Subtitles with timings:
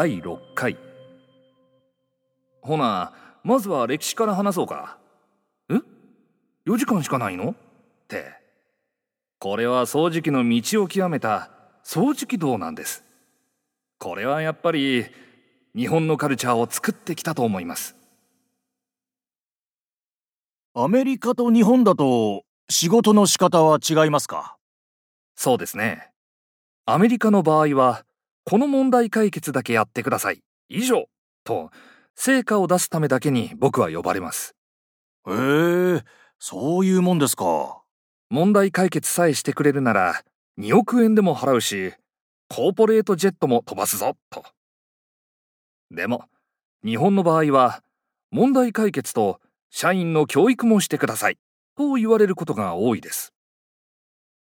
[0.00, 0.78] 第6回。
[2.62, 3.12] ほな
[3.44, 4.96] まずは歴史から話そうか。
[5.68, 5.74] え
[6.66, 7.50] ？4時間しかないの？
[7.50, 7.54] っ
[8.08, 8.32] て。
[9.40, 11.50] これは掃除機の道を極めた
[11.84, 13.04] 掃除機道なんです。
[13.98, 15.04] これはやっぱり
[15.76, 17.94] 日本のカルチャーを作ってきたと思います。
[20.72, 24.56] アメリカと日本だと仕事の仕方は違いますか？
[25.36, 26.08] そうですね。
[26.86, 28.06] アメリカの場合は
[28.50, 30.40] この問題解決だけやってください。
[30.68, 31.04] 以上。
[31.44, 31.70] と
[32.16, 34.56] 成果を出すためだけに僕は呼ばれます。
[35.28, 36.02] へえ
[36.40, 37.80] そういうもんですか。
[38.28, 40.24] 問題解決さえしてくれるなら
[40.58, 41.94] 2億円でも払うし
[42.48, 44.16] コーポレートジェットも飛ばすぞ。
[44.30, 44.44] と。
[45.92, 46.24] でも
[46.84, 47.84] 日本の場合は
[48.32, 49.38] 問題解決と
[49.70, 51.38] 社員の教育もしてください。
[51.76, 53.32] と言われることが多いです。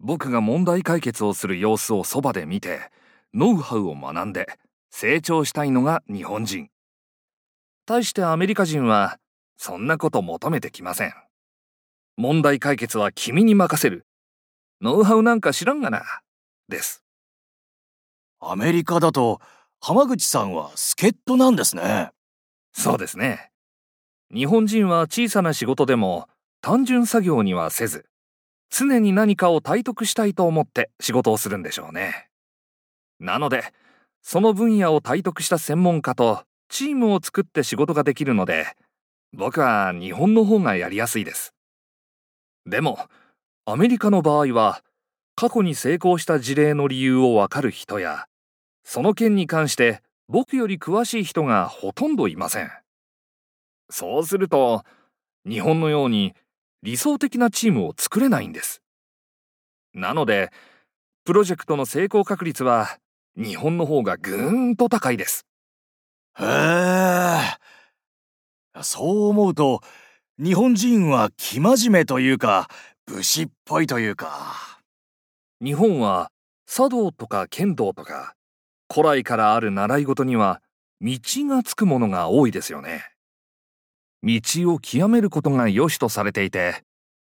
[0.00, 2.90] 僕が問題解決をする様子をそばで見て
[3.36, 4.48] ノウハウを学んで
[4.88, 6.70] 成長したいのが日本人。
[7.84, 9.18] 対してアメリカ人は
[9.58, 11.12] そんなこと求めてきません。
[12.16, 14.06] 問題解決は君に任せる。
[14.80, 16.02] ノウハウなんか知らんがな。
[16.70, 17.04] です。
[18.40, 19.42] アメリカだと
[19.80, 22.12] 浜口さんは助っ人なんですね。
[22.72, 23.50] そうですね。
[24.34, 26.26] 日本人は小さな仕事でも
[26.62, 28.06] 単純作業にはせず
[28.70, 32.30] 常に何かを体得したいと思って仕事をするんでしょうね
[33.18, 33.64] なので
[34.22, 38.66] その分野を体得した専門家とチームを作って仕事ができるので
[39.32, 41.54] 僕は日本の方がやりやすいです。
[42.64, 42.98] でも
[43.64, 44.82] アメリカの場合は
[45.36, 48.26] 過去に成功した事例の理由をわかる人や
[48.84, 52.70] その件に関して僕より詳しい人がほとんどいません。
[53.90, 54.82] そうすると
[55.48, 56.34] 日本のように
[56.82, 58.82] 理想的なチームを作れないんです。
[59.94, 60.50] なので
[61.24, 62.98] プロジェクトの成功確率は
[63.36, 65.46] 日本の方がぐーんと高いです。
[66.38, 67.56] へえ
[68.82, 69.80] そう思うと
[70.38, 72.68] 日本人は生真面目というか
[73.06, 74.80] 武士っぽいというか。
[75.62, 76.30] 日本は
[76.66, 78.34] 茶道とか剣道とか
[78.92, 80.60] 古来からある習い事には
[81.00, 83.04] 道がつくものが多いですよね。
[84.22, 84.40] 道
[84.72, 86.82] を極めることが良しとされていて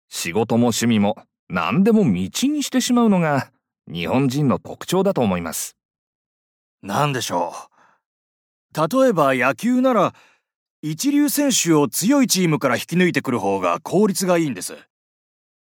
[0.08, 1.16] 仕事も趣味も
[1.48, 3.50] 何でも道にしてしまうのが
[3.90, 5.76] 日本人の特徴だと思います
[6.82, 7.54] 何でしょ
[8.74, 9.02] う？
[9.02, 10.14] 例えば野球なら
[10.82, 14.76] 一流選手を強いチームから引き抜いてくる方が効率がいいんです。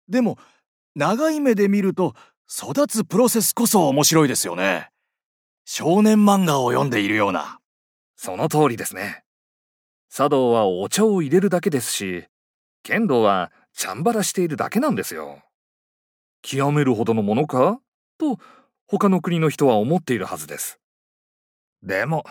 [0.08, 0.38] でも
[0.94, 2.14] 長い目で見ると
[2.50, 4.90] 育つプロセスこそ面白いですよね。
[5.64, 7.60] 少年漫画を読んでいるような。
[8.16, 9.24] その通りですね。
[10.10, 12.24] 茶道はお茶を入れるだけですし
[12.82, 15.42] 剣道はチャンバラしているだけなんですよ。
[16.40, 17.78] 極めるほどのものか？
[18.18, 18.38] と
[18.86, 20.80] 他の国の人は思っているはずです。
[21.82, 22.24] でも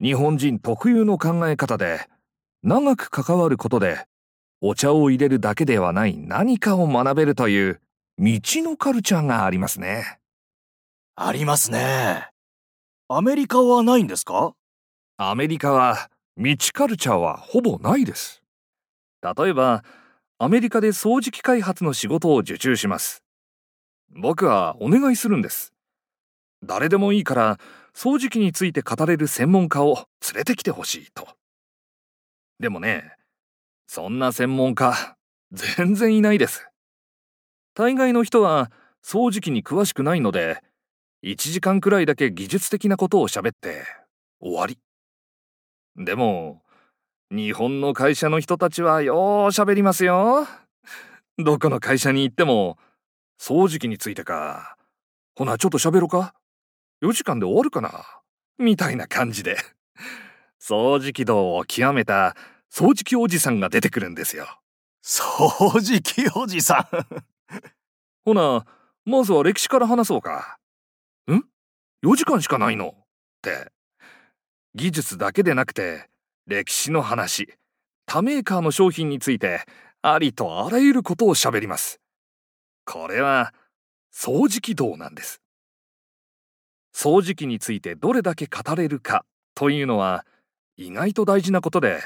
[0.00, 2.06] 日本人特有の考え方で
[2.62, 4.06] 長く関わることで
[4.60, 7.80] お茶を入れるだけではない何かを学べるという
[8.18, 10.18] 道のカルチャーがありますね。
[11.14, 12.28] ありますね。
[13.08, 14.54] アメリカはないんですか？
[15.16, 18.42] アメリカは道カルチャーはほぼないです。
[19.22, 19.84] 例えば
[20.38, 23.22] アメリカで掃除機開発の仕事を受注します。
[24.10, 25.72] 僕はお願いするんです。
[26.64, 27.58] 誰でもいいから
[28.00, 31.26] 掃除機について語れる専門家を連れてきてほしいと。
[32.60, 33.16] でもね
[33.88, 35.16] そんな専門家
[35.50, 36.68] 全然いないです。
[37.74, 38.70] 大概の人は
[39.04, 40.62] 掃除機に詳しくないので
[41.24, 43.82] 1時間くらいだけ技術的なことを喋って
[44.40, 44.78] 終わり。
[45.96, 46.62] でも
[47.32, 50.46] 日本の会社の人たちはよう喋りますよ。
[51.36, 52.78] どこの会社に行っても
[53.40, 54.76] 掃除機についてか。
[55.34, 56.34] ほなちょっと喋ろか。
[57.02, 58.04] 4時間で終わるかな？
[58.58, 59.56] みたいな感じで。
[60.60, 62.34] 掃除機道を極めた
[62.72, 64.46] 掃除機おじさんが出てくるんですよ。
[65.04, 67.22] 掃除機おじさん？
[68.24, 68.66] ほな
[69.04, 70.58] まずは歴史から話そうか。
[71.30, 71.44] ん
[72.04, 72.88] ?4 時間しかないの？
[72.88, 72.94] っ
[73.42, 73.70] て。
[74.74, 76.08] 技術だけでなくて
[76.46, 77.48] 歴史の話
[78.06, 79.64] 他メーカーの商品について
[80.02, 82.00] ありとあらゆることを喋ります。
[82.84, 83.54] これは
[84.12, 85.40] 掃除機道なんです
[86.94, 89.24] 掃除機についてどれだけ語れるか
[89.54, 90.24] というのは
[90.76, 92.00] 意外と大事なことで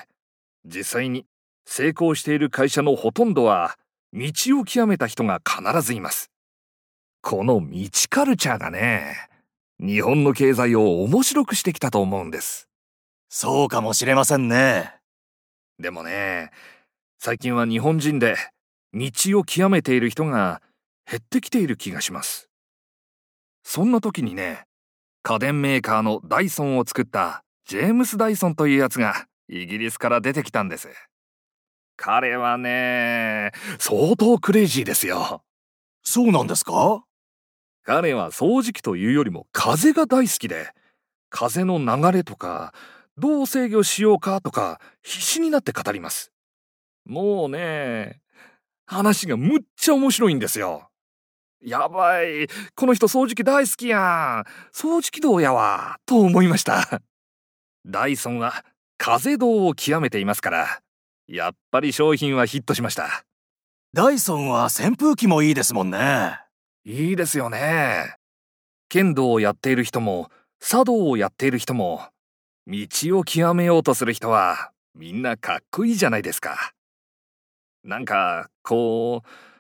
[0.65, 1.27] 実際に
[1.67, 3.77] 成功している会社のほとんどは
[4.13, 6.31] 道を極めた人が必ずいます。
[7.23, 9.29] この道カルチャーがね
[9.81, 12.69] 日本の経済を面白くしてきたと思うんです。
[13.29, 14.95] そうかもしれませんね。
[15.79, 16.51] でもね
[17.19, 18.37] 最近は日本人で
[18.93, 20.61] 道を極めている人が
[21.09, 22.49] 減ってきている気がします。
[23.63, 24.65] そんな時にね
[25.23, 30.89] 家電メーカーのダイソンを作ったジェームス・ダイソンというやつがイギリスから出てきたんです。
[31.97, 35.45] 彼はね、相当クレイジーですよ。
[36.03, 37.05] そうなんですか？
[37.85, 40.71] 彼は掃除機というよりも風が大好きで、
[41.31, 42.75] 風の流れとか、
[43.17, 46.33] どう制御しようかとか必死になって語ります。
[47.05, 48.21] もうね、
[48.87, 50.89] 話がむっちゃ面白いんですよ。
[51.65, 54.45] やばい、この人掃除機大好きやん。
[54.75, 57.03] 掃除機道やわ、と思いました。
[57.87, 58.65] ダイソンは
[58.99, 60.81] 風道を極めていますから、
[61.29, 63.25] やっぱり商品はヒットしました。
[63.93, 66.41] ダイソンは扇風機もいいですもんね。
[66.85, 68.17] いいですよね。
[68.89, 72.09] 剣道をやっている人も、茶道をやっている人も、
[72.67, 72.87] 道
[73.19, 76.73] を極めようとする人は、みんなかっこいいじゃないですか。
[77.85, 79.52] なんか、こう、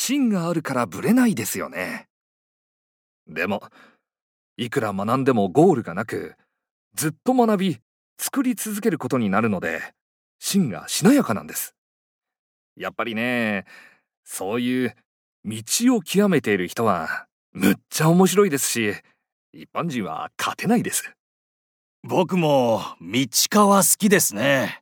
[0.00, 2.06] 芯があるからブレないですよね。
[3.26, 3.64] でも、
[4.56, 6.36] いくら学んでもゴールがなく、
[6.94, 7.80] ずっと学び、
[8.16, 9.92] 作り続けることになるので、
[10.38, 11.74] 芯がしなやかなんです。
[12.76, 13.64] やっぱりね、
[14.22, 14.94] そういう
[15.44, 15.62] 道
[15.96, 18.94] を極めている人は、むっちゃ面白いですし、
[19.52, 21.12] 一般人は勝てないです。
[22.04, 24.80] 僕も道川好きですね。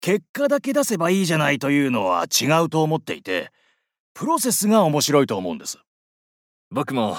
[0.00, 3.50] 結果だけ出せばいいじゃないというのは違うと思っていて、
[4.14, 5.78] プロセスが面白いと思うんです。
[6.70, 7.16] 僕も、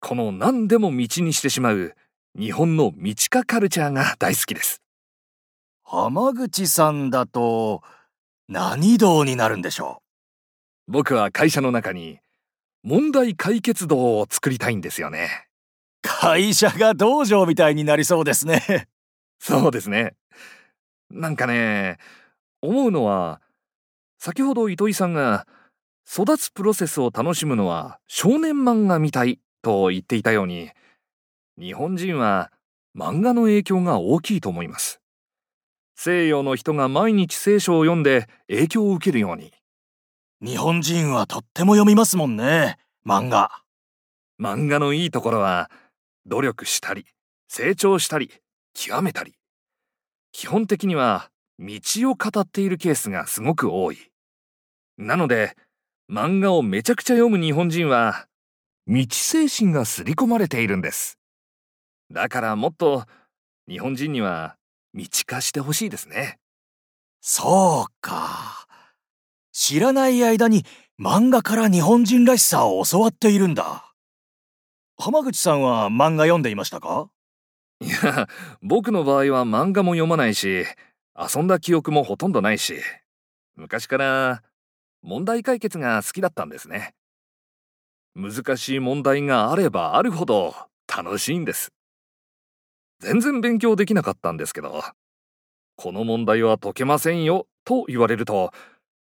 [0.00, 1.94] この何でも道にしてしまう
[2.38, 4.82] 日本の道化カルチャーが大好きです。
[5.82, 7.82] 浜口さんだと
[8.48, 10.02] 何道になるんでしょ
[10.88, 10.92] う？
[10.92, 12.18] 僕は会社の中に
[12.82, 15.48] 問題解決道を作りたいんですよね。
[16.02, 18.88] 会社が道場みたいになりそうですね。
[19.38, 20.14] そうですね。
[21.10, 21.98] なんかね、
[22.60, 23.40] 思うのは、
[24.18, 25.46] 先ほど糸井さんが、
[26.06, 30.70] 育つプロセスを楽しむのは少年漫画みたいと言っていたように、
[31.58, 32.50] 日本人は
[32.96, 35.00] 漫画の影響が大きいと思います。
[35.96, 39.52] 西洋の人が毎日聖書を読んで影響を受けるように。
[40.40, 43.62] 日本人はとっても読みますもんね、漫画。
[44.40, 45.70] 漫画のいいところは、
[46.26, 47.06] 努力したり、
[47.48, 48.30] 成長したり、
[48.74, 49.34] 極めたり。
[50.32, 51.78] 基本的には、道
[52.10, 53.98] を語っているケースがすごく多い。
[54.98, 55.56] なので、
[56.10, 58.26] 漫画をめちゃくちゃ読む日本人は、
[58.86, 61.18] 道精神が刷り込まれているんです。
[62.10, 63.04] だからもっと、
[63.68, 64.56] 日本人には
[64.92, 66.38] 道化してほしいですね。
[67.20, 68.66] そうか。
[69.52, 70.64] 知らない間に
[71.00, 73.94] 漫画から日本人らしさを教わっているんだ。
[74.98, 77.08] 浜口さんは漫画読んでいましたか？
[77.80, 78.28] いや、
[78.60, 80.66] 僕の場合は漫画も読まないし、
[81.16, 82.76] 遊んだ記憶もほとんどないし、
[83.56, 84.42] 昔から
[85.04, 86.94] 問題解決が好きだったんですね。
[88.14, 90.54] 難しい問題があればあるほど
[90.88, 91.72] 楽しいんです。
[93.00, 94.82] 全然勉強できなかったんですけど、
[95.76, 98.50] この問題は解けませんよと言われると、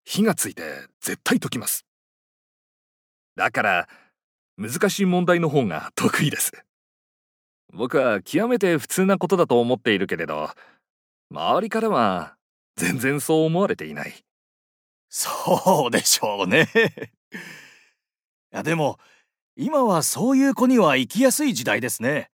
[0.04, 0.64] 火がついて
[1.00, 1.86] 絶対解きます。
[3.38, 3.88] だから、
[4.58, 6.52] 難しい問題の方が得意です。
[7.72, 10.50] 僕は極めて普通なことだと思っているけれど、
[11.32, 12.36] 周りからは
[12.76, 14.14] 全然そう思われていない。
[15.16, 16.68] そうでしょうね。
[18.52, 18.98] いやでも、
[19.56, 22.32] 今はそういう子には行きやすい時代ですね。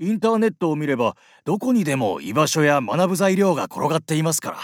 [0.00, 4.58] インターネットを見ればどこにでも居場所や学ぶ材料が転がっていますから。